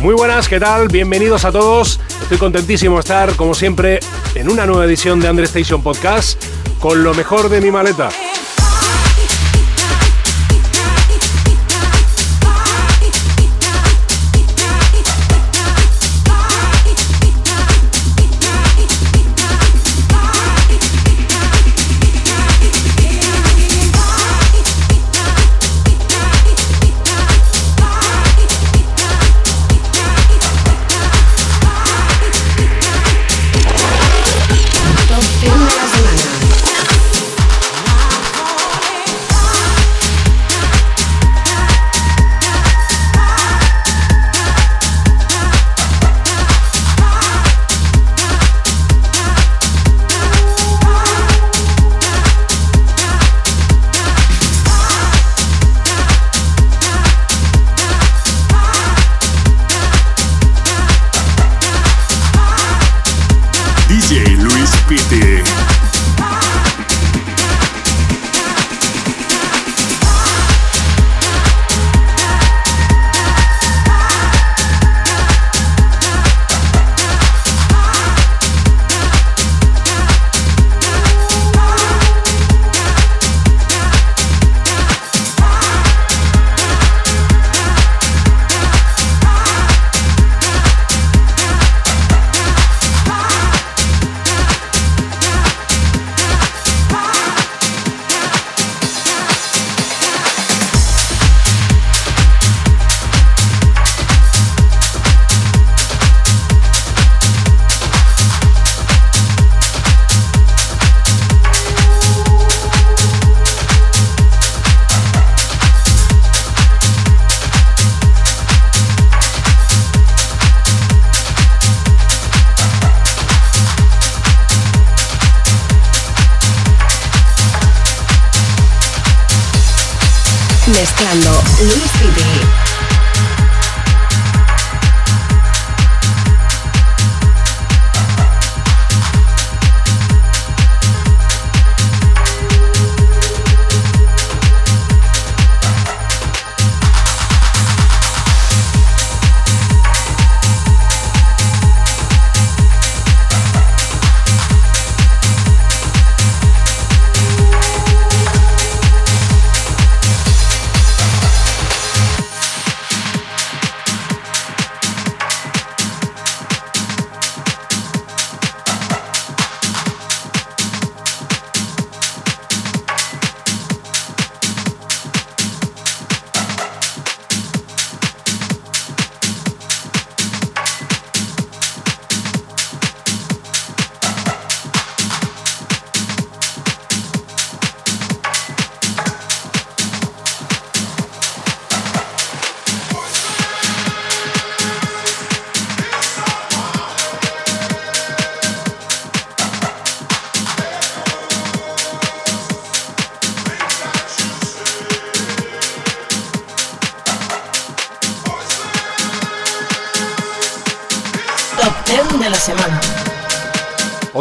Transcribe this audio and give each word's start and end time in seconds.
Muy 0.00 0.14
buenas, 0.14 0.48
¿qué 0.48 0.58
tal? 0.58 0.88
Bienvenidos 0.88 1.44
a 1.44 1.52
todos. 1.52 2.00
Estoy 2.22 2.38
contentísimo 2.38 2.94
de 2.94 3.00
estar, 3.00 3.36
como 3.36 3.54
siempre, 3.54 4.00
en 4.34 4.50
una 4.50 4.64
nueva 4.64 4.86
edición 4.86 5.20
de 5.20 5.28
Under 5.28 5.44
Station 5.44 5.82
Podcast 5.82 6.42
con 6.80 7.04
lo 7.04 7.12
mejor 7.12 7.50
de 7.50 7.60
mi 7.60 7.70
maleta. 7.70 8.08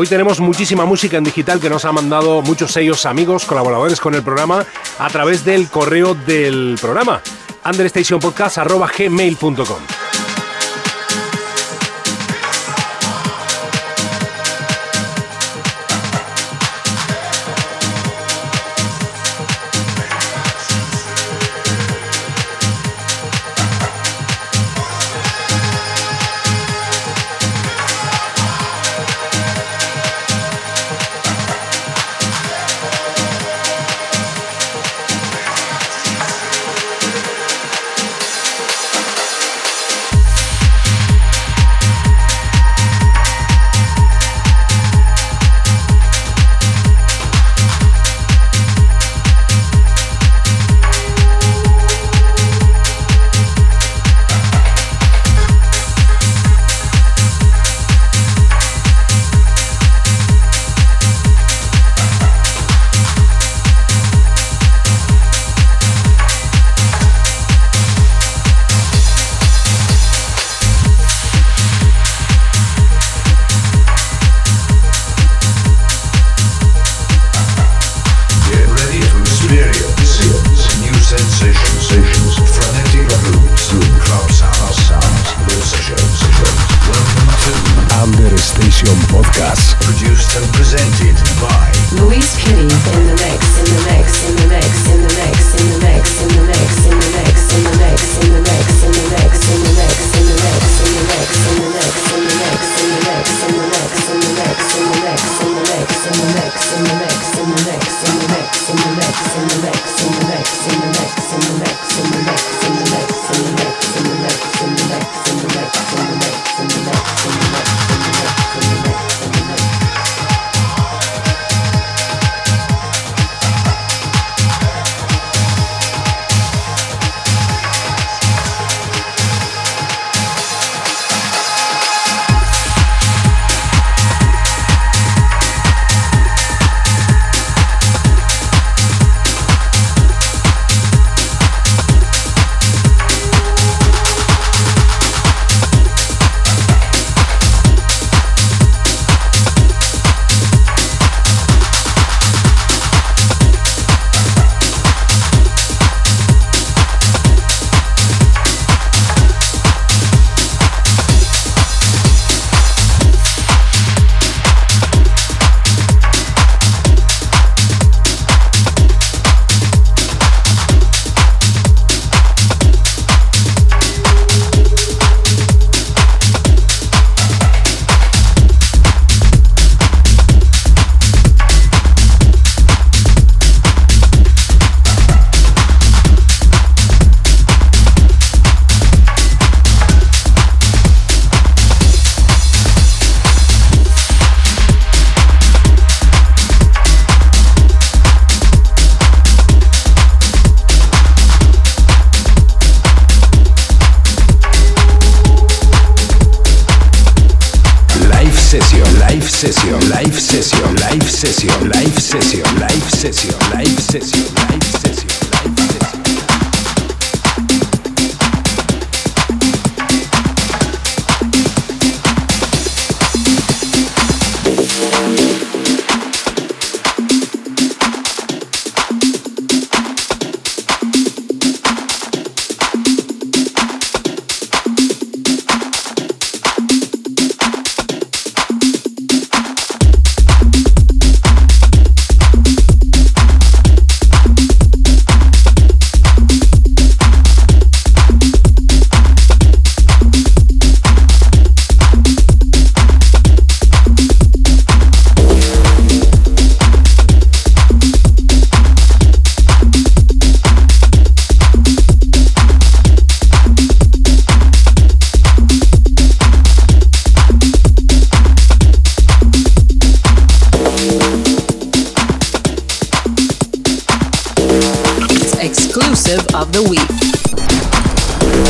Hoy 0.02 0.08
tenemos 0.08 0.40
muchísima 0.40 0.84
música 0.84 1.18
en 1.18 1.24
digital 1.24 1.60
que 1.60 1.70
nos 1.70 1.86
ha 1.86 1.92
mandado 1.92 2.42
muchos 2.42 2.72
sellos 2.72 3.06
amigos, 3.06 3.46
colaboradores 3.46 4.00
con 4.00 4.16
el 4.16 4.24
programa 4.24 4.66
a 4.98 5.10
través 5.12 5.46
del 5.46 5.70
correo 5.70 6.16
del 6.16 6.76
programa 6.82 7.22
understationpodcast.gmail.com 7.64 9.91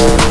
Thank 0.02 0.31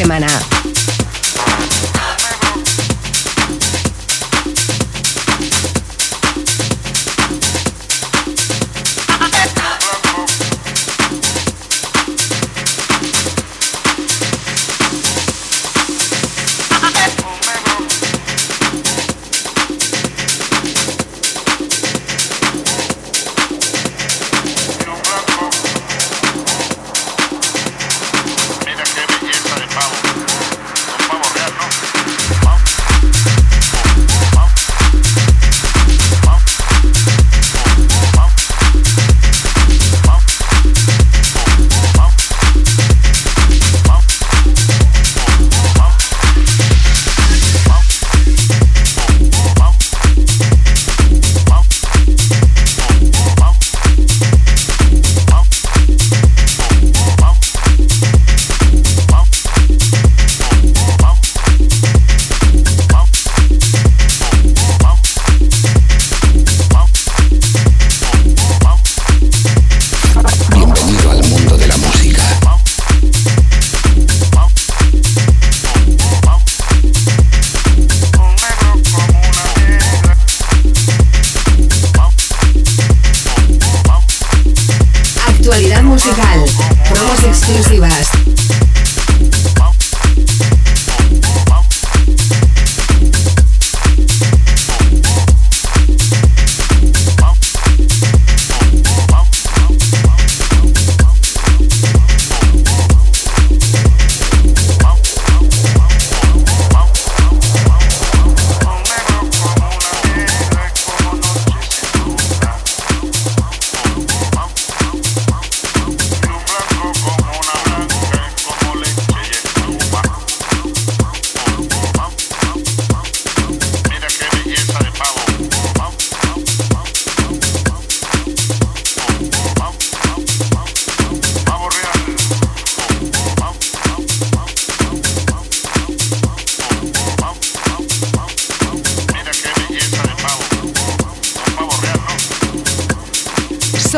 Semana. 0.00 0.39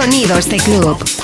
Sonidos 0.03 0.49
de 0.49 0.57
Club. 0.57 1.22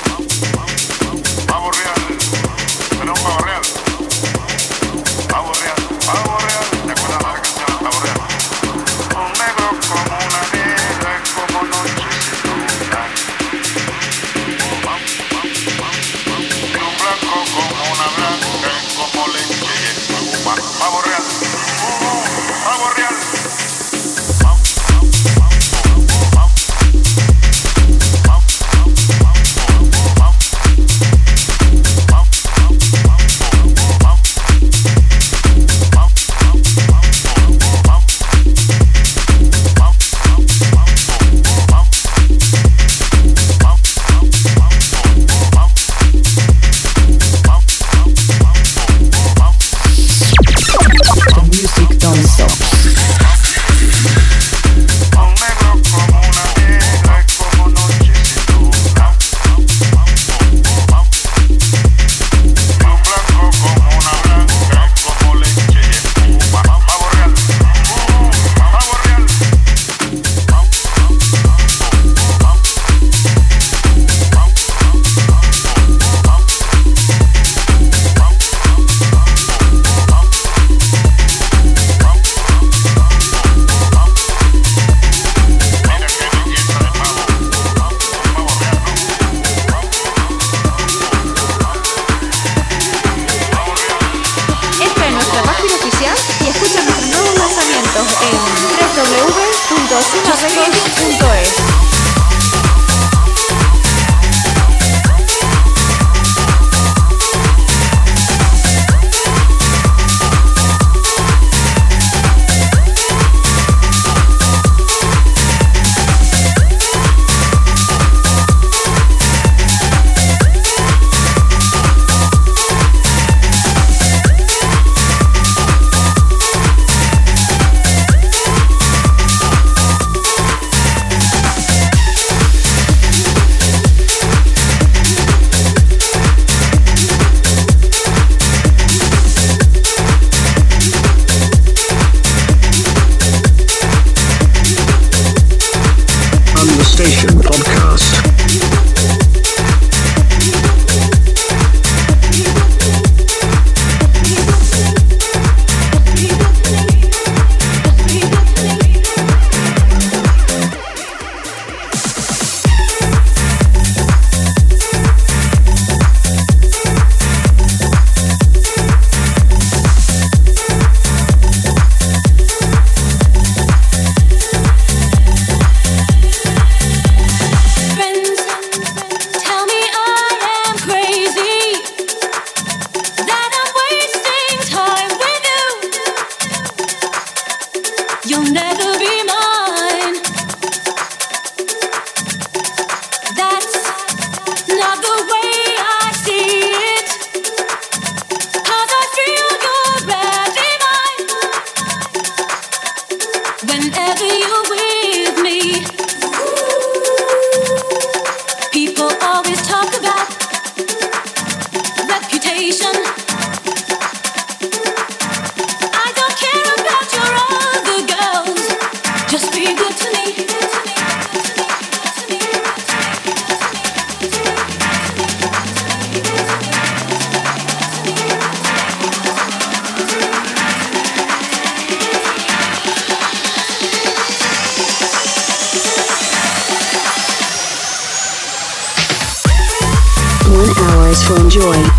Enjoy. 241.58 241.97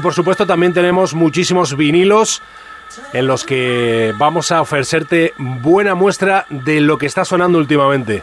Y 0.00 0.02
por 0.02 0.14
supuesto 0.14 0.46
también 0.46 0.72
tenemos 0.72 1.12
muchísimos 1.12 1.76
vinilos 1.76 2.40
en 3.12 3.26
los 3.26 3.44
que 3.44 4.14
vamos 4.16 4.50
a 4.50 4.62
ofrecerte 4.62 5.34
buena 5.36 5.94
muestra 5.94 6.46
de 6.48 6.80
lo 6.80 6.96
que 6.96 7.04
está 7.04 7.26
sonando 7.26 7.58
últimamente. 7.58 8.22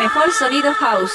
Mejor 0.00 0.32
sonido 0.32 0.72
house. 0.72 1.12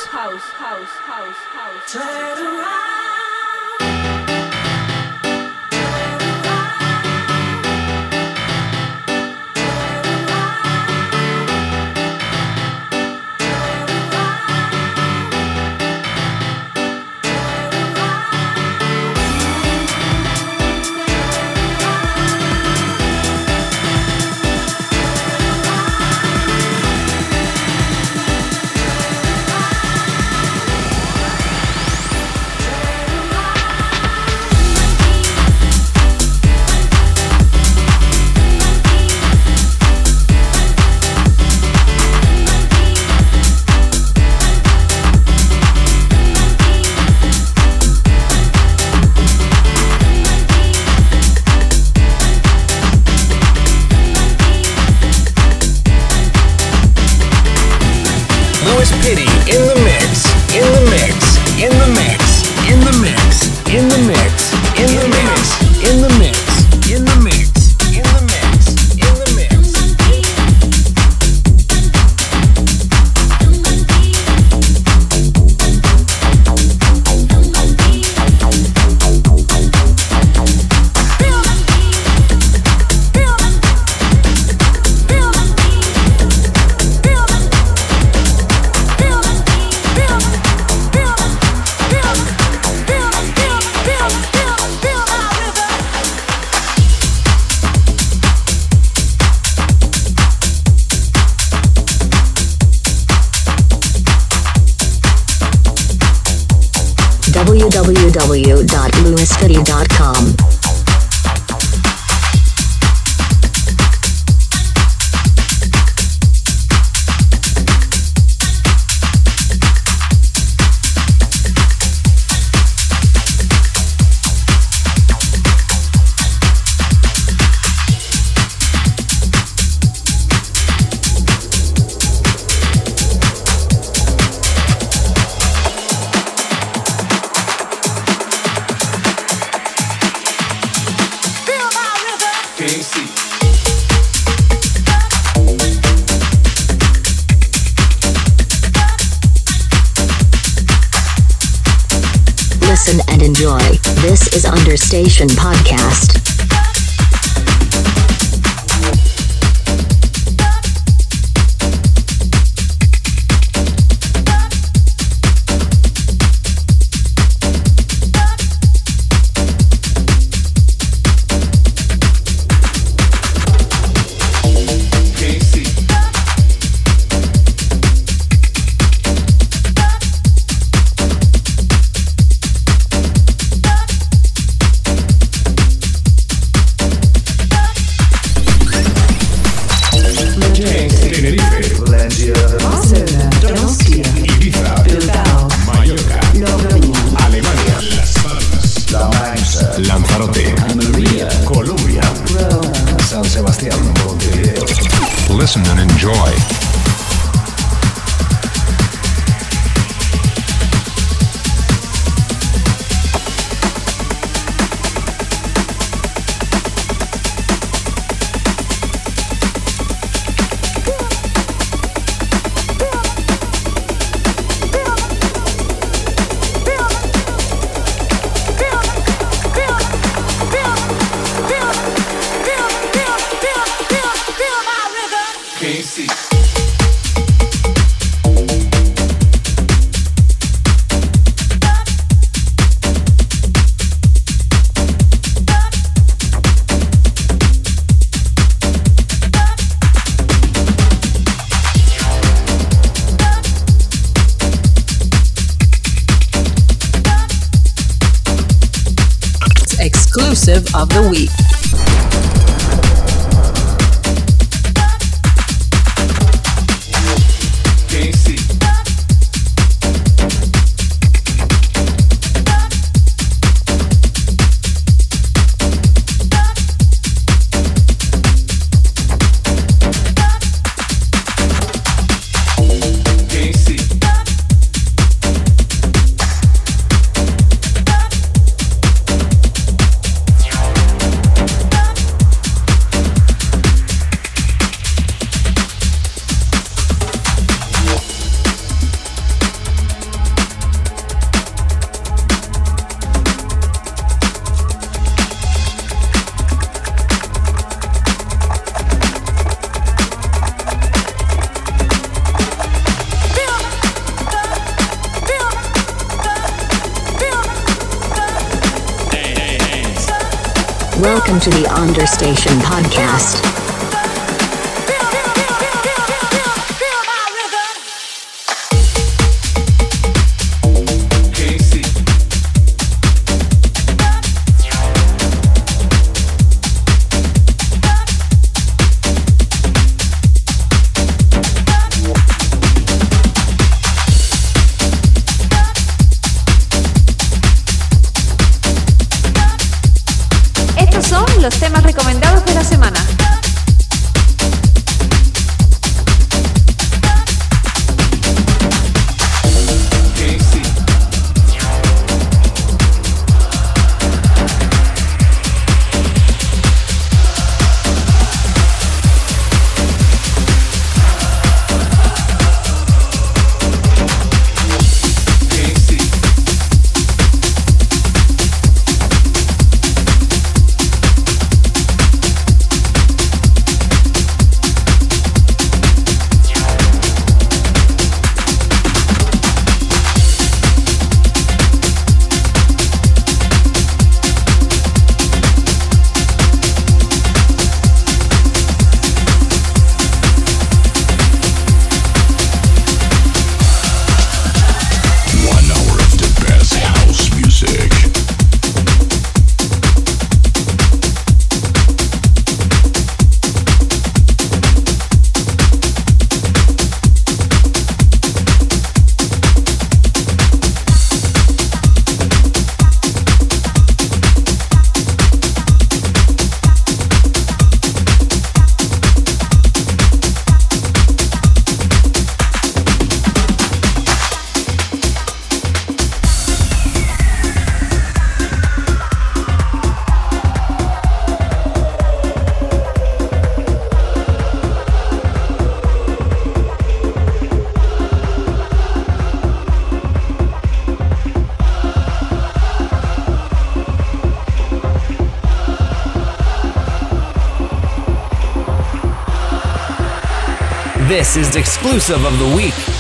is 461.38 461.56
exclusive 461.56 462.24
of 462.24 462.38
the 462.40 462.56
week. 462.56 462.95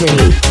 Destiny. 0.00 0.49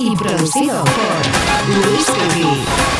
y 0.00 0.16
producido 0.16 0.82
por 0.82 1.76
Luis 1.76 2.06
Pipi. 2.06 2.99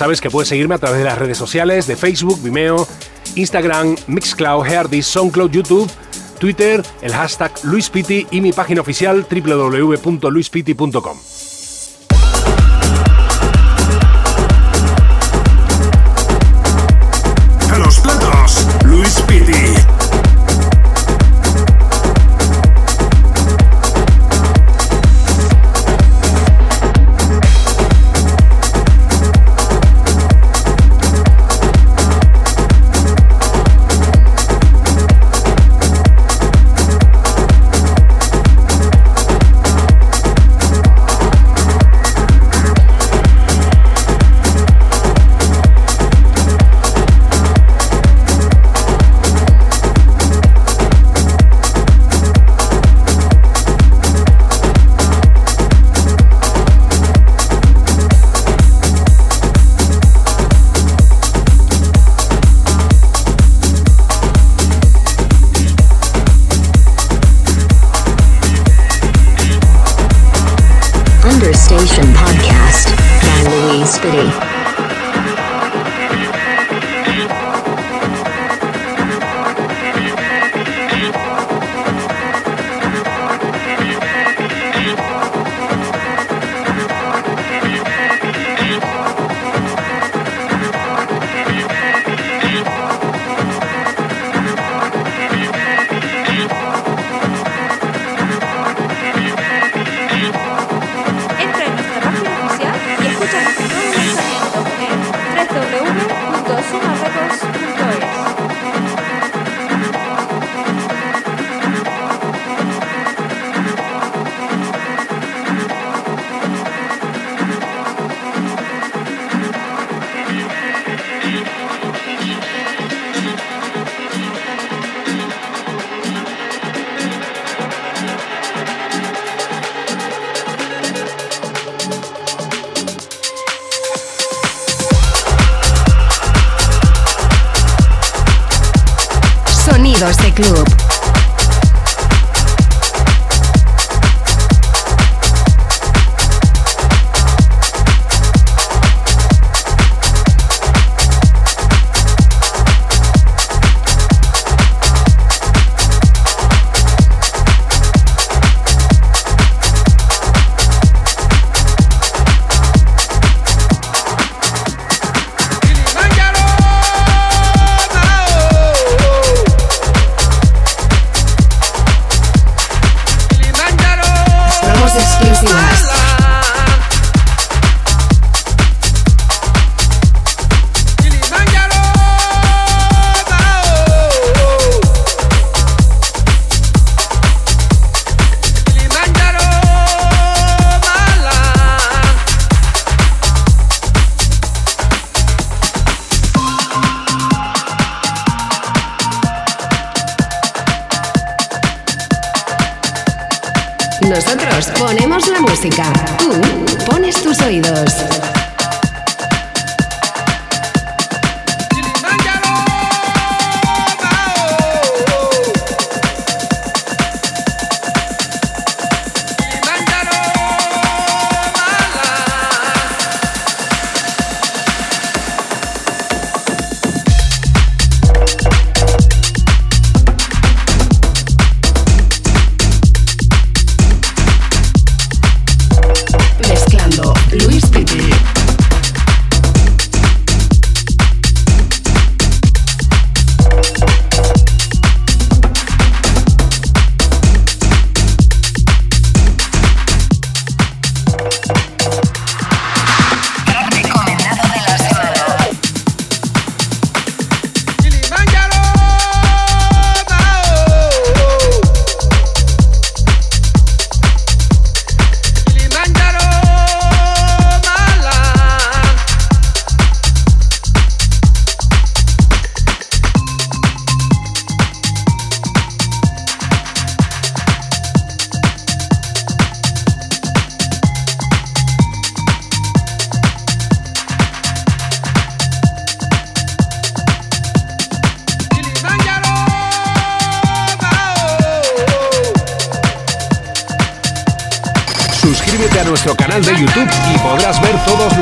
Sabes 0.00 0.22
que 0.22 0.30
puedes 0.30 0.48
seguirme 0.48 0.76
a 0.76 0.78
través 0.78 1.00
de 1.00 1.04
las 1.04 1.18
redes 1.18 1.36
sociales 1.36 1.86
de 1.86 1.94
Facebook, 1.94 2.42
Vimeo, 2.42 2.88
Instagram, 3.34 3.96
Mixcloud, 4.06 4.66
Heardis, 4.66 5.06
SoundCloud, 5.06 5.50
YouTube, 5.50 5.90
Twitter, 6.38 6.82
el 7.02 7.12
hashtag 7.12 7.52
LuisPiti 7.64 8.26
y 8.30 8.40
mi 8.40 8.54
página 8.54 8.80
oficial 8.80 9.26
www.luispiti.com. 9.30 11.29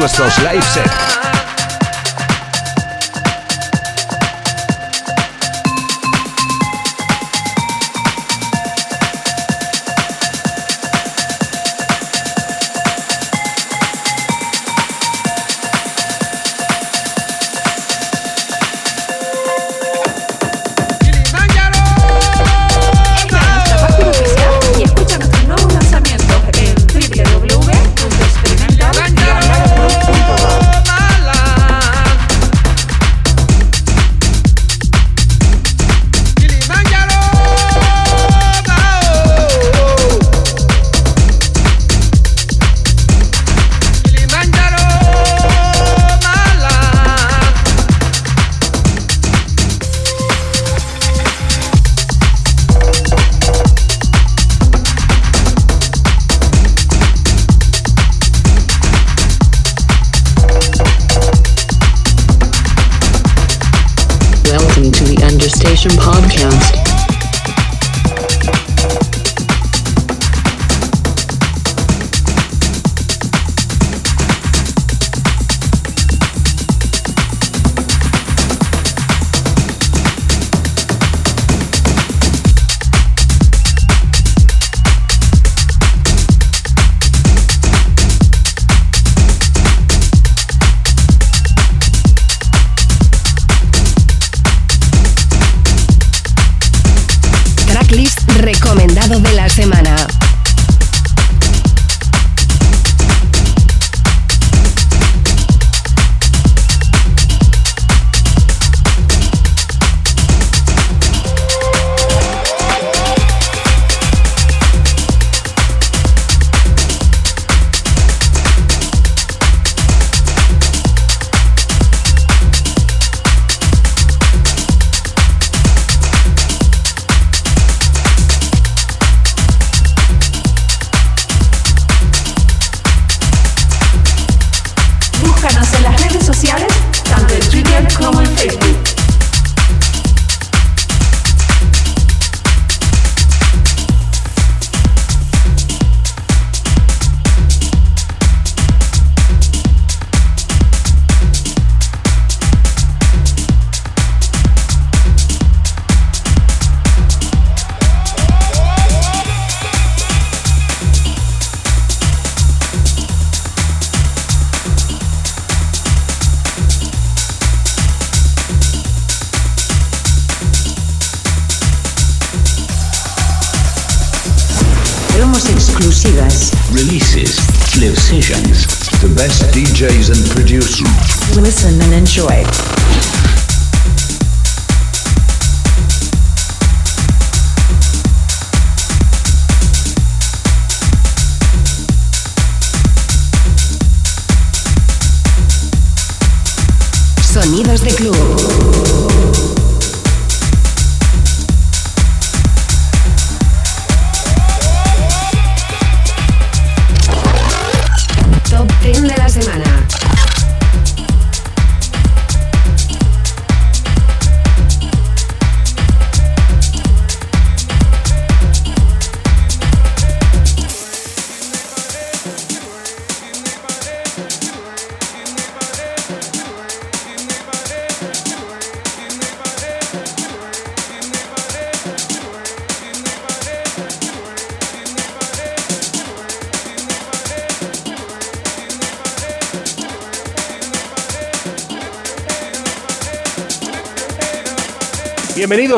nuestros 0.09 0.39
live 0.43 0.65
sets. 0.65 1.18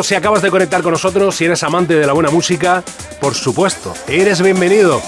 Si 0.03 0.15
acabas 0.15 0.41
de 0.41 0.51
conectar 0.51 0.83
con 0.83 0.93
nosotros, 0.93 1.37
si 1.37 1.45
eres 1.45 1.63
amante 1.63 1.95
de 1.95 2.07
la 2.07 2.13
buena 2.13 2.31
música, 2.31 2.83
por 3.21 3.35
supuesto, 3.35 3.93
eres 4.09 4.41
bienvenido. 4.41 5.03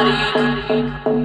Tariq. 0.00 1.19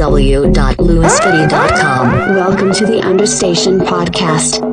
www.lewisfitty.com. 0.00 2.34
Welcome 2.34 2.72
to 2.72 2.86
the 2.86 3.02
Understation 3.02 3.80
Podcast. 3.80 4.69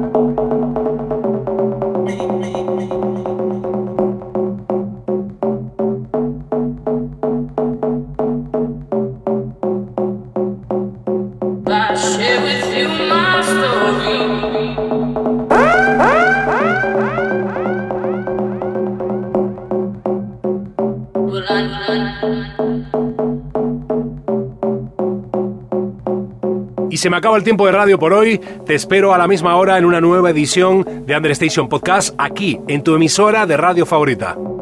Se 26.98 27.10
me 27.12 27.18
acaba 27.18 27.38
el 27.38 27.44
tiempo 27.44 27.66
de 27.68 27.72
radio 27.72 28.00
por 28.00 28.12
hoy. 28.12 28.40
Te 28.66 28.74
espero 28.74 29.14
a 29.14 29.20
la 29.20 29.28
misma 29.28 29.56
hora 29.56 29.78
en 29.78 29.86
una 29.86 30.02
nueva 30.02 30.32
edición 30.32 31.06
de 31.06 31.16
Understation 31.16 31.70
Podcast 31.70 32.16
aquí 32.18 32.60
en 32.68 32.82
tu 32.82 32.96
emisora 32.96 33.46
de 33.46 33.56
radio 33.56 33.86
favorita. 33.86 34.36
Un 34.36 34.56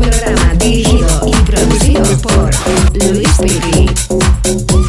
programa 0.00 0.54
dirigido 0.58 1.20
y 1.26 1.32
producido 1.42 2.02
por 2.22 2.50
Luis. 2.94 4.87